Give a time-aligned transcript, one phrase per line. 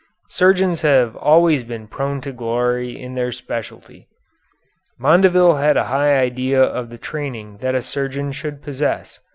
[0.29, 4.07] Surgeons have always been prone to glory in their specialty.
[4.99, 9.19] Mondeville had a high idea of the training that a surgeon should possess.